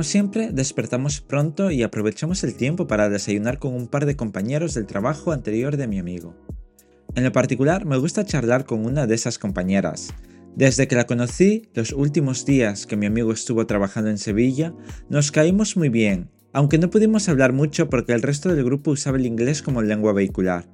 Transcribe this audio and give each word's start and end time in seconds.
Como 0.00 0.08
siempre, 0.08 0.48
despertamos 0.50 1.20
pronto 1.20 1.70
y 1.70 1.82
aprovechamos 1.82 2.42
el 2.42 2.54
tiempo 2.54 2.86
para 2.86 3.10
desayunar 3.10 3.58
con 3.58 3.74
un 3.74 3.86
par 3.86 4.06
de 4.06 4.16
compañeros 4.16 4.72
del 4.72 4.86
trabajo 4.86 5.30
anterior 5.30 5.76
de 5.76 5.88
mi 5.88 5.98
amigo. 5.98 6.34
En 7.14 7.22
lo 7.22 7.32
particular, 7.32 7.84
me 7.84 7.98
gusta 7.98 8.24
charlar 8.24 8.64
con 8.64 8.86
una 8.86 9.06
de 9.06 9.14
esas 9.14 9.38
compañeras. 9.38 10.14
Desde 10.56 10.88
que 10.88 10.96
la 10.96 11.04
conocí, 11.04 11.68
los 11.74 11.92
últimos 11.92 12.46
días 12.46 12.86
que 12.86 12.96
mi 12.96 13.04
amigo 13.04 13.30
estuvo 13.30 13.66
trabajando 13.66 14.08
en 14.08 14.16
Sevilla, 14.16 14.72
nos 15.10 15.32
caímos 15.32 15.76
muy 15.76 15.90
bien, 15.90 16.30
aunque 16.54 16.78
no 16.78 16.88
pudimos 16.88 17.28
hablar 17.28 17.52
mucho 17.52 17.90
porque 17.90 18.14
el 18.14 18.22
resto 18.22 18.54
del 18.54 18.64
grupo 18.64 18.92
usaba 18.92 19.18
el 19.18 19.26
inglés 19.26 19.60
como 19.60 19.82
lengua 19.82 20.14
vehicular. 20.14 20.64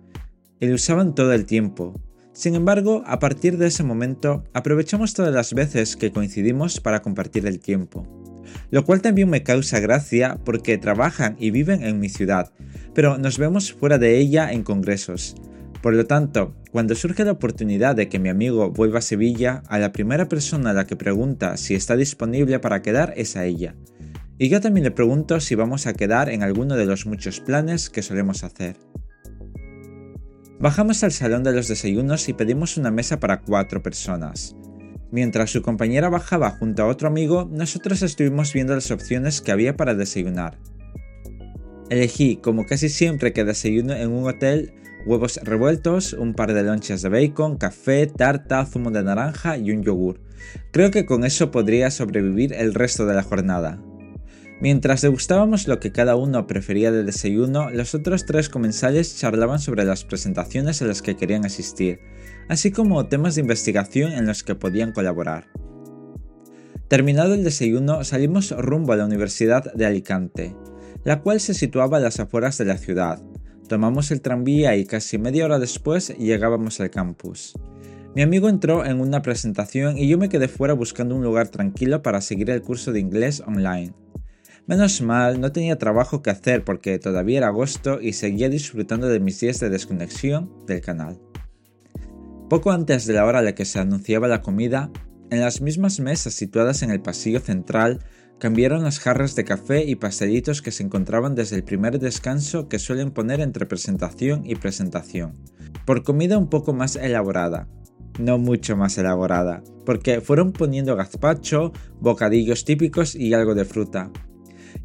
Y 0.61 0.69
lo 0.69 0.77
usaban 0.77 1.17
todo 1.17 1.33
el 1.33 1.47
tiempo. 1.47 2.01
Sin 2.33 2.55
embargo, 2.55 3.03
a 3.05 3.19
partir 3.19 3.59
de 3.59 3.67
ese 3.67 3.83
momento, 3.83 4.45
aprovechamos 4.53 5.15
todas 5.15 5.35
las 5.35 5.53
veces 5.53 5.97
que 5.97 6.13
coincidimos 6.13 6.79
para 6.79 7.03
compartir 7.03 7.45
el 7.49 7.59
tiempo. 7.59 8.07
Lo 8.71 8.85
cual 8.85 9.03
también 9.03 9.31
me 9.31 9.43
causa 9.43 9.81
gracia 9.81 10.39
porque 10.45 10.79
trabajan 10.79 11.37
y 11.39 11.51
viven 11.51 11.83
en 11.83 12.01
mi 12.01 12.09
ciudad, 12.09 12.53
pero 12.95 13.19
nos 13.19 13.39
vemos 13.39 13.73
fuera 13.73 13.99
de 13.99 14.19
ella 14.19 14.53
en 14.53 14.63
congresos. 14.63 15.37
Por 15.83 15.95
lo 15.95 16.07
tanto, 16.07 16.55
cuando 16.73 16.95
surge 16.95 17.25
la 17.25 17.33
oportunidad 17.33 17.95
de 17.95 18.09
que 18.09 18.19
mi 18.19 18.29
amigo 18.29 18.71
vuelva 18.71 18.99
a 18.99 19.03
Sevilla, 19.03 19.63
a 19.69 19.79
la 19.79 19.93
primera 19.93 20.29
persona 20.29 20.71
a 20.71 20.75
la 20.75 20.87
que 20.87 20.97
pregunta 20.97 21.57
si 21.57 21.75
está 21.75 21.97
disponible 21.97 22.59
para 22.59 22.83
quedar 22.83 23.15
es 23.17 23.37
a 23.37 23.45
ella. 23.45 23.77
Y 24.39 24.49
yo 24.49 24.61
también 24.61 24.85
le 24.85 24.91
pregunto 24.91 25.41
si 25.41 25.55
vamos 25.55 25.87
a 25.87 25.95
quedar 25.95 26.29
en 26.29 26.43
alguno 26.43 26.77
de 26.77 26.87
los 26.87 27.07
muchos 27.07 27.41
planes 27.41 27.89
que 27.89 28.03
solemos 28.03 28.45
hacer. 28.45 28.77
Bajamos 30.59 31.05
al 31.05 31.13
salón 31.13 31.43
de 31.45 31.53
los 31.53 31.69
desayunos 31.69 32.29
y 32.29 32.33
pedimos 32.33 32.77
una 32.77 32.91
mesa 32.91 33.21
para 33.21 33.43
cuatro 33.43 33.83
personas. 33.83 34.57
Mientras 35.11 35.51
su 35.51 35.63
compañera 35.63 36.09
bajaba 36.09 36.51
junto 36.51 36.83
a 36.83 36.87
otro 36.87 37.09
amigo, 37.09 37.49
nosotros 37.51 38.03
estuvimos 38.03 38.53
viendo 38.53 38.75
las 38.75 38.91
opciones 38.91 39.41
que 39.41 39.53
había 39.53 39.77
para 39.77 39.95
desayunar. 39.95 40.59
Elegí, 41.89 42.37
como 42.37 42.67
casi 42.67 42.89
siempre 42.89 43.33
que 43.33 43.45
desayuno 43.45 43.95
en 43.95 44.11
un 44.11 44.27
hotel, 44.27 44.75
huevos 45.07 45.39
revueltos, 45.45 46.13
un 46.13 46.35
par 46.35 46.53
de 46.53 46.65
lonchas 46.65 47.03
de 47.03 47.09
bacon, 47.09 47.57
café, 47.57 48.09
tarta, 48.09 48.67
zumo 48.67 48.91
de 48.91 49.05
naranja 49.05 49.57
y 49.57 49.71
un 49.71 49.85
yogur. 49.85 50.21
Creo 50.73 50.91
que 50.91 51.07
con 51.07 51.25
eso 51.25 51.53
podría 51.53 51.91
sobrevivir 51.91 52.53
el 52.53 52.75
resto 52.75 53.07
de 53.07 53.15
la 53.15 53.23
jornada. 53.23 53.81
Mientras 54.59 55.03
degustábamos 55.03 55.69
lo 55.69 55.81
que 55.81 55.93
cada 55.93 56.17
uno 56.17 56.47
prefería 56.47 56.91
de 56.91 57.05
desayuno, 57.05 57.69
los 57.71 57.95
otros 57.95 58.25
tres 58.25 58.49
comensales 58.49 59.19
charlaban 59.19 59.59
sobre 59.59 59.85
las 59.85 60.05
presentaciones 60.05 60.81
a 60.81 60.87
las 60.87 61.03
que 61.03 61.15
querían 61.15 61.45
asistir, 61.45 62.01
así 62.49 62.71
como 62.71 63.07
temas 63.07 63.35
de 63.35 63.43
investigación 63.43 64.13
en 64.13 64.27
los 64.27 64.43
que 64.43 64.55
podían 64.55 64.93
colaborar. 64.93 65.49
Terminado 66.89 67.35
el 67.35 67.45
desayuno, 67.45 68.03
salimos 68.05 68.53
rumbo 68.53 68.95
a 68.95 68.97
la 68.97 69.05
Universidad 69.05 69.75
de 69.75 69.85
Alicante, 69.85 70.57
la 71.05 71.21
cual 71.21 71.41
se 71.41 71.53
situaba 71.53 71.99
a 71.99 72.01
las 72.01 72.19
afueras 72.19 72.57
de 72.57 72.65
la 72.65 72.79
ciudad. 72.79 73.21
Tomamos 73.69 74.11
el 74.11 74.23
tranvía 74.23 74.75
y 74.77 74.87
casi 74.87 75.19
media 75.19 75.45
hora 75.45 75.59
después 75.59 76.17
llegábamos 76.17 76.81
al 76.81 76.91
campus. 76.91 77.55
Mi 78.15 78.23
amigo 78.23 78.49
entró 78.49 78.87
en 78.87 79.01
una 79.01 79.21
presentación 79.21 79.99
y 79.99 80.09
yo 80.09 80.17
me 80.17 80.31
quedé 80.31 80.49
fuera 80.49 80.73
buscando 80.73 81.15
un 81.15 81.23
lugar 81.23 81.49
tranquilo 81.49 82.01
para 82.03 82.23
seguir 82.23 82.49
el 82.49 82.63
curso 82.63 82.93
de 82.93 83.01
inglés 83.01 83.43
online. 83.47 83.93
Menos 84.67 85.01
mal, 85.01 85.41
no 85.41 85.53
tenía 85.53 85.79
trabajo 85.79 86.23
que 86.23 86.31
hacer 86.31 86.65
porque 86.65 86.99
todavía 86.99 87.39
era 87.39 87.47
agosto 87.49 88.01
y 88.01 88.15
seguía 88.15 88.49
disfrutando 88.49 89.07
de 89.07 89.21
mis 89.21 89.39
días 89.39 89.61
de 89.61 89.71
desconexión 89.71 90.51
del 90.67 90.81
canal. 90.81 91.21
Poco 92.51 92.73
antes 92.73 93.07
de 93.07 93.15
la 93.15 93.25
hora 93.25 93.39
a 93.39 93.43
la 93.43 93.55
que 93.55 93.65
se 93.65 93.79
anunciaba 93.79 94.27
la 94.27 94.43
comida, 94.43 94.91
en 95.31 95.39
las 95.39 95.61
mismas 95.61 96.01
mesas 96.01 96.35
situadas 96.35 96.83
en 96.83 96.91
el 96.91 97.01
pasillo 97.01 97.39
central 97.39 98.01
cambiaron 98.41 98.83
las 98.83 98.99
jarras 98.99 99.37
de 99.37 99.45
café 99.45 99.85
y 99.85 99.95
pastelitos 99.95 100.63
que 100.63 100.73
se 100.73 100.83
encontraban 100.83 101.37
desde 101.37 101.55
el 101.55 101.63
primer 101.63 102.01
descanso 102.01 102.69
que 102.69 102.81
suelen 102.81 103.13
poner 103.13 103.41
entre 103.41 103.67
presentación 103.67 104.45
y 104.45 104.57
presentación, 104.57 105.37
por 105.85 106.03
comida 106.03 106.39
un 106.39 106.49
poco 106.49 106.75
más 106.75 106.97
elaborada, 106.97 107.69
no 108.19 108.39
mucho 108.39 108.77
más 108.77 108.99
elaborada, 108.99 109.63
porque 109.85 110.21
fueron 110.21 110.53
poniendo 110.53 110.97
gazpacho, 110.97 111.73
bocadillos 112.01 112.65
típicos 112.65 113.15
y 113.15 113.33
algo 113.33 113.55
de 113.55 113.65
fruta, 113.65 114.11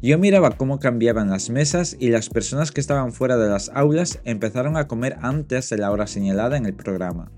yo 0.00 0.18
miraba 0.18 0.56
cómo 0.56 0.78
cambiaban 0.78 1.30
las 1.30 1.50
mesas 1.50 1.96
y 1.98 2.10
las 2.10 2.28
personas 2.30 2.72
que 2.72 2.80
estaban 2.80 3.12
fuera 3.12 3.36
de 3.36 3.48
las 3.48 3.70
aulas 3.74 4.20
empezaron 4.24 4.76
a 4.76 4.88
comer 4.88 5.16
antes 5.20 5.68
de 5.70 5.78
la 5.78 5.90
hora 5.90 6.06
señalada 6.06 6.56
en 6.56 6.66
el 6.66 6.74
programa. 6.74 7.30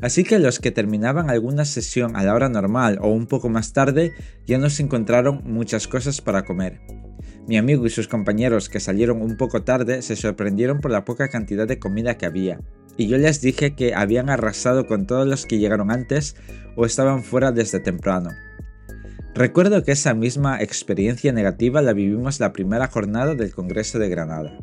Así 0.00 0.24
que 0.24 0.38
los 0.38 0.60
que 0.60 0.70
terminaban 0.70 1.28
alguna 1.28 1.64
sesión 1.64 2.16
a 2.16 2.22
la 2.22 2.34
hora 2.34 2.48
normal 2.48 2.98
o 3.02 3.08
un 3.08 3.26
poco 3.26 3.50
más 3.50 3.72
tarde 3.72 4.12
ya 4.46 4.56
no 4.56 4.70
se 4.70 4.82
encontraron 4.82 5.42
muchas 5.44 5.86
cosas 5.86 6.22
para 6.22 6.44
comer. 6.44 6.80
Mi 7.46 7.58
amigo 7.58 7.84
y 7.84 7.90
sus 7.90 8.08
compañeros 8.08 8.68
que 8.68 8.80
salieron 8.80 9.20
un 9.20 9.36
poco 9.36 9.62
tarde 9.62 10.02
se 10.02 10.16
sorprendieron 10.16 10.80
por 10.80 10.90
la 10.90 11.04
poca 11.04 11.28
cantidad 11.28 11.66
de 11.66 11.78
comida 11.78 12.16
que 12.16 12.26
había, 12.26 12.60
y 12.96 13.08
yo 13.08 13.18
les 13.18 13.40
dije 13.40 13.74
que 13.74 13.94
habían 13.94 14.30
arrasado 14.30 14.86
con 14.86 15.06
todos 15.06 15.26
los 15.26 15.46
que 15.46 15.58
llegaron 15.58 15.90
antes 15.90 16.36
o 16.76 16.86
estaban 16.86 17.22
fuera 17.22 17.52
desde 17.52 17.80
temprano. 17.80 18.30
Recuerdo 19.34 19.84
que 19.84 19.92
esa 19.92 20.12
misma 20.12 20.60
experiencia 20.60 21.32
negativa 21.32 21.82
la 21.82 21.92
vivimos 21.92 22.40
la 22.40 22.52
primera 22.52 22.88
jornada 22.88 23.34
del 23.34 23.52
Congreso 23.52 23.98
de 23.98 24.08
Granada. 24.08 24.58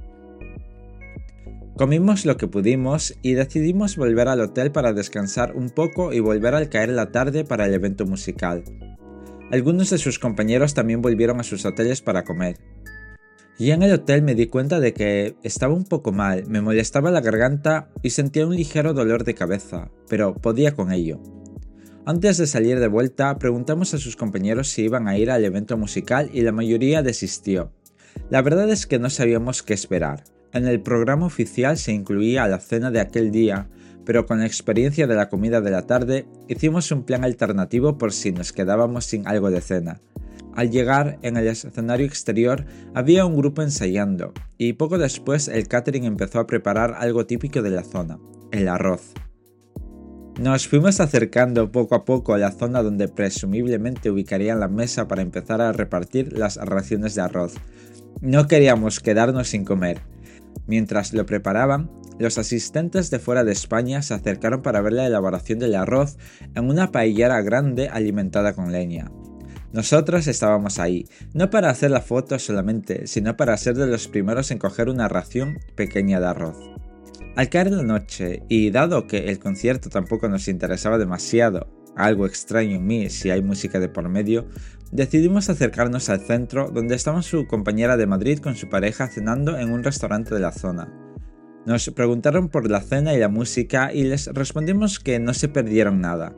Comimos 1.78 2.26
lo 2.26 2.38
que 2.38 2.48
pudimos 2.48 3.16
y 3.22 3.34
decidimos 3.34 3.96
volver 3.96 4.28
al 4.28 4.42
hotel 4.42 4.72
para 4.72 4.94
descansar 4.94 5.56
un 5.56 5.70
poco 5.70 6.12
y 6.12 6.20
volver 6.20 6.54
al 6.54 6.70
caer 6.70 6.90
la 6.90 7.12
tarde 7.12 7.46
para 7.46 7.66
el 7.66 7.74
evento 7.74 8.06
musical. 8.06 8.64
Algunos 9.52 9.90
de 9.92 10.00
sus 10.00 10.20
compañeros 10.20 10.74
también 10.74 11.02
volvieron 11.02 11.40
a 11.40 11.44
sus 11.44 11.64
hoteles 11.66 12.02
para 12.02 12.24
comer. 12.24 12.58
Y 13.58 13.72
en 13.72 13.84
el 13.84 13.94
hotel 13.94 14.22
me 14.22 14.36
di 14.36 14.48
cuenta 14.48 14.80
de 14.80 14.94
que 14.94 15.36
estaba 15.44 15.74
un 15.74 15.86
poco 15.86 16.12
mal, 16.12 16.46
me 16.48 16.62
molestaba 16.62 17.10
la 17.10 17.22
garganta 17.22 17.90
y 18.04 18.10
sentía 18.10 18.46
un 18.46 18.56
ligero 18.56 18.94
dolor 18.94 19.24
de 19.24 19.34
cabeza, 19.34 19.90
pero 20.10 20.36
podía 20.36 20.76
con 20.76 20.92
ello. 20.92 21.22
Antes 22.08 22.38
de 22.38 22.48
salir 22.48 22.80
de 22.80 22.88
vuelta, 22.88 23.38
preguntamos 23.38 23.94
a 23.94 23.98
sus 23.98 24.16
compañeros 24.16 24.70
si 24.70 24.84
iban 24.84 25.10
a 25.10 25.18
ir 25.18 25.30
al 25.30 25.44
evento 25.44 25.76
musical 25.76 26.30
y 26.32 26.40
la 26.40 26.54
mayoría 26.54 27.04
desistió. 27.04 27.74
La 28.30 28.42
verdad 28.42 28.70
es 28.70 28.88
que 28.88 28.98
no 28.98 29.10
sabíamos 29.10 29.62
qué 29.62 29.74
esperar. 29.74 30.24
En 30.54 30.66
el 30.70 30.80
programa 30.80 31.26
oficial 31.26 31.76
se 31.78 31.92
incluía 31.92 32.48
la 32.48 32.60
cena 32.60 32.92
de 32.92 33.02
aquel 33.02 33.30
día, 33.30 33.68
pero 34.06 34.26
con 34.26 34.40
la 34.40 34.46
experiencia 34.46 35.06
de 35.06 35.16
la 35.16 35.28
comida 35.28 35.60
de 35.60 35.70
la 35.70 35.82
tarde, 35.82 36.26
hicimos 36.48 36.94
un 36.94 37.04
plan 37.04 37.26
alternativo 37.26 37.98
por 37.98 38.14
si 38.14 38.32
nos 38.32 38.54
quedábamos 38.54 39.04
sin 39.04 39.28
algo 39.28 39.52
de 39.52 39.60
cena. 39.60 40.00
Al 40.56 40.72
llegar, 40.72 41.20
en 41.24 41.36
el 41.36 41.46
escenario 41.48 42.06
exterior 42.06 42.64
había 42.96 43.26
un 43.26 43.36
grupo 43.36 43.64
ensayando, 43.64 44.34
y 44.58 44.72
poco 44.72 44.98
después 44.98 45.50
el 45.50 45.68
catering 45.68 46.06
empezó 46.06 46.40
a 46.40 46.48
preparar 46.48 46.96
algo 46.98 47.26
típico 47.26 47.62
de 47.62 47.72
la 47.72 47.84
zona, 47.84 48.18
el 48.54 48.70
arroz. 48.70 49.14
Nos 50.40 50.68
fuimos 50.68 51.00
acercando 51.00 51.72
poco 51.72 51.96
a 51.96 52.06
poco 52.06 52.36
a 52.36 52.38
la 52.38 52.52
zona 52.52 52.84
donde 52.84 53.08
presumiblemente 53.08 54.12
ubicarían 54.12 54.60
la 54.60 54.68
mesa 54.68 55.08
para 55.08 55.24
empezar 55.24 55.62
a 55.62 55.72
repartir 55.72 56.32
las 56.32 56.58
raciones 56.58 57.16
de 57.16 57.22
arroz. 57.22 57.56
No 58.22 58.48
queríamos 58.48 59.00
quedarnos 59.00 59.48
sin 59.48 59.66
comer. 59.66 60.02
Mientras 60.68 61.12
lo 61.14 61.26
preparaban, 61.26 61.90
los 62.20 62.38
asistentes 62.38 63.10
de 63.10 63.18
fuera 63.18 63.44
de 63.44 63.52
España 63.52 64.04
se 64.04 64.14
acercaron 64.14 64.62
para 64.62 64.82
ver 64.82 64.94
la 64.94 65.08
elaboración 65.08 65.58
del 65.58 65.74
arroz 65.74 66.18
en 66.54 66.70
una 66.70 66.92
paellera 66.92 67.42
grande 67.42 67.90
alimentada 67.90 68.54
con 68.54 68.72
leña. 68.72 69.10
Nosotros 69.74 70.28
estábamos 70.28 70.78
ahí, 70.78 71.08
no 71.34 71.50
para 71.50 71.72
hacer 71.72 71.90
la 71.90 72.02
foto 72.02 72.38
solamente, 72.38 73.08
sino 73.08 73.38
para 73.38 73.58
ser 73.58 73.76
de 73.76 73.88
los 73.88 74.08
primeros 74.08 74.52
en 74.52 74.60
coger 74.60 74.90
una 74.90 75.08
ración 75.08 75.58
pequeña 75.76 76.20
de 76.20 76.28
arroz. 76.28 76.58
Al 77.38 77.50
caer 77.50 77.72
la 77.72 77.84
noche, 77.84 78.42
y 78.50 78.72
dado 78.72 79.06
que 79.06 79.30
el 79.30 79.38
concierto 79.38 79.92
tampoco 79.92 80.28
nos 80.28 80.48
interesaba 80.48 80.98
demasiado, 80.98 81.68
algo 81.96 82.26
extraño 82.26 82.78
en 82.78 82.88
mí 82.88 83.12
si 83.12 83.30
hay 83.30 83.44
música 83.44 83.80
de 83.80 83.90
por 83.90 84.10
medio, 84.10 84.48
decidimos 84.92 85.48
acercarnos 85.48 86.10
al 86.10 86.22
centro 86.22 86.72
donde 86.72 86.96
estaba 86.96 87.22
su 87.22 87.46
compañera 87.46 87.96
de 87.96 88.08
Madrid 88.08 88.40
con 88.40 88.56
su 88.56 88.70
pareja 88.70 89.08
cenando 89.08 89.56
en 89.56 89.72
un 89.72 89.84
restaurante 89.84 90.34
de 90.34 90.40
la 90.42 90.52
zona. 90.52 90.92
Nos 91.68 91.88
preguntaron 91.92 92.50
por 92.50 92.72
la 92.72 92.82
cena 92.82 93.14
y 93.14 93.20
la 93.20 93.30
música 93.30 93.94
y 93.94 94.06
les 94.06 94.26
respondimos 94.34 95.00
que 95.00 95.20
no 95.20 95.36
se 95.36 95.48
perdieron 95.48 96.02
nada. 96.02 96.36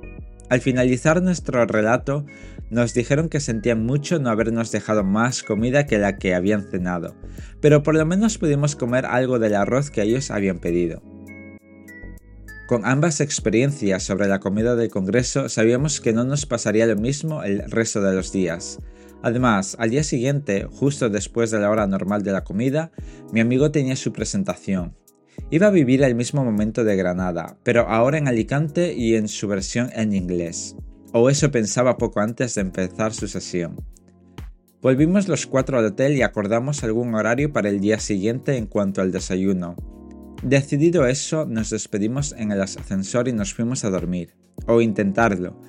Al 0.50 0.60
finalizar 0.60 1.22
nuestro 1.22 1.66
relato, 1.66 2.26
nos 2.70 2.94
dijeron 2.94 3.30
que 3.30 3.40
sentían 3.40 3.86
mucho 3.86 4.20
no 4.20 4.30
habernos 4.30 4.72
dejado 4.72 5.04
más 5.04 5.44
comida 5.44 5.86
que 5.86 5.98
la 5.98 6.18
que 6.18 6.36
habían 6.36 6.64
cenado, 6.64 7.16
pero 7.62 7.84
por 7.84 7.96
lo 7.96 8.06
menos 8.06 8.38
pudimos 8.38 8.76
comer 8.76 9.06
algo 9.06 9.40
del 9.40 9.56
arroz 9.56 9.90
que 9.90 10.04
ellos 10.04 10.32
habían 10.32 10.60
pedido. 10.60 11.02
Con 12.68 12.86
ambas 12.86 13.20
experiencias 13.20 14.04
sobre 14.04 14.28
la 14.28 14.40
comida 14.40 14.76
del 14.76 14.92
Congreso 14.92 15.50
sabíamos 15.50 16.02
que 16.02 16.14
no 16.14 16.24
nos 16.24 16.46
pasaría 16.46 16.86
lo 16.86 16.96
mismo 16.96 17.44
el 17.44 17.70
resto 17.72 18.00
de 18.02 18.14
los 18.14 18.32
días. 18.32 18.78
Además, 19.24 19.76
al 19.80 19.90
día 19.90 20.04
siguiente, 20.04 20.68
justo 20.70 21.10
después 21.10 21.50
de 21.50 21.60
la 21.60 21.72
hora 21.72 21.88
normal 21.88 22.22
de 22.22 22.32
la 22.32 22.44
comida, 22.44 22.92
mi 23.34 23.40
amigo 23.40 23.72
tenía 23.72 23.96
su 23.96 24.14
presentación. 24.14 24.96
Iba 25.50 25.68
a 25.68 25.72
vivir 25.72 26.04
el 26.04 26.14
mismo 26.14 26.46
momento 26.46 26.84
de 26.84 26.96
Granada, 26.96 27.58
pero 27.64 27.90
ahora 27.90 28.20
en 28.20 28.28
Alicante 28.28 28.94
y 28.94 29.16
en 29.16 29.28
su 29.28 29.48
versión 29.48 29.90
en 29.96 30.14
inglés 30.14 30.76
o 31.14 31.30
eso 31.30 31.52
pensaba 31.52 31.98
poco 31.98 32.20
antes 32.20 32.56
de 32.56 32.62
empezar 32.62 33.14
su 33.14 33.28
sesión. 33.28 33.78
Volvimos 34.82 35.28
los 35.28 35.46
cuatro 35.46 35.78
al 35.78 35.86
hotel 35.86 36.16
y 36.16 36.22
acordamos 36.22 36.84
algún 36.84 37.14
horario 37.14 37.52
para 37.52 37.70
el 37.70 37.82
día 37.82 38.00
siguiente 38.00 38.56
en 38.56 38.66
cuanto 38.66 39.02
al 39.02 39.12
desayuno. 39.12 39.76
Decidido 40.42 41.06
eso, 41.06 41.46
nos 41.46 41.70
despedimos 41.70 42.34
en 42.38 42.54
el 42.54 42.62
ascensor 42.62 43.28
y 43.28 43.34
nos 43.34 43.54
fuimos 43.54 43.84
a 43.84 43.90
dormir, 43.90 44.36
o 44.68 44.80
intentarlo, 44.80 45.60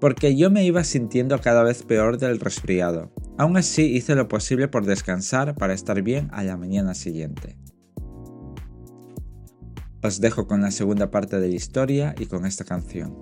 porque 0.00 0.34
yo 0.34 0.50
me 0.50 0.64
iba 0.64 0.82
sintiendo 0.82 1.40
cada 1.40 1.62
vez 1.62 1.84
peor 1.84 2.18
del 2.18 2.40
resfriado. 2.40 3.12
Aún 3.38 3.56
así 3.56 3.84
hice 3.84 4.16
lo 4.16 4.26
posible 4.26 4.66
por 4.66 4.86
descansar 4.86 5.54
para 5.54 5.74
estar 5.74 6.02
bien 6.02 6.28
a 6.32 6.42
la 6.42 6.56
mañana 6.56 6.94
siguiente. 6.94 7.56
Os 10.02 10.20
dejo 10.20 10.48
con 10.48 10.62
la 10.62 10.72
segunda 10.72 11.12
parte 11.12 11.38
de 11.38 11.48
la 11.48 11.54
historia 11.54 12.14
y 12.18 12.26
con 12.26 12.44
esta 12.44 12.64
canción. 12.64 13.16